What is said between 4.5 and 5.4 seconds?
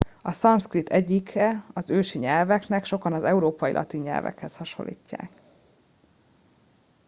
hasonlítják